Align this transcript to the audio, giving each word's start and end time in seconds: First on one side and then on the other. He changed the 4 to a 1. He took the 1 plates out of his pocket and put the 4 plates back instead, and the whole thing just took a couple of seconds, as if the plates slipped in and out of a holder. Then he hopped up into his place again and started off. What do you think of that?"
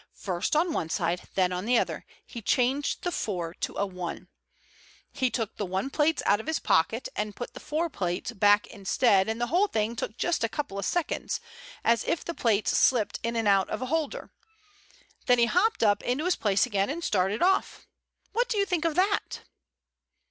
First 0.17 0.55
on 0.55 0.73
one 0.73 0.89
side 0.89 1.19
and 1.19 1.29
then 1.35 1.51
on 1.53 1.65
the 1.65 1.77
other. 1.77 2.07
He 2.25 2.41
changed 2.41 3.03
the 3.03 3.11
4 3.11 3.53
to 3.53 3.75
a 3.77 3.85
1. 3.85 4.27
He 5.11 5.29
took 5.29 5.55
the 5.57 5.63
1 5.67 5.91
plates 5.91 6.23
out 6.25 6.39
of 6.39 6.47
his 6.47 6.57
pocket 6.57 7.07
and 7.15 7.35
put 7.35 7.53
the 7.53 7.59
4 7.59 7.87
plates 7.87 8.31
back 8.31 8.65
instead, 8.65 9.29
and 9.29 9.39
the 9.39 9.45
whole 9.53 9.67
thing 9.67 9.95
just 10.17 10.41
took 10.41 10.43
a 10.43 10.49
couple 10.55 10.79
of 10.79 10.85
seconds, 10.85 11.39
as 11.83 12.03
if 12.05 12.25
the 12.25 12.33
plates 12.33 12.75
slipped 12.75 13.19
in 13.21 13.35
and 13.35 13.47
out 13.47 13.69
of 13.69 13.79
a 13.79 13.85
holder. 13.93 14.31
Then 15.27 15.37
he 15.37 15.45
hopped 15.45 15.83
up 15.83 16.01
into 16.01 16.25
his 16.25 16.35
place 16.35 16.65
again 16.65 16.89
and 16.89 17.03
started 17.03 17.43
off. 17.43 17.85
What 18.33 18.49
do 18.49 18.57
you 18.57 18.65
think 18.65 18.85
of 18.85 18.95
that?" 18.95 19.41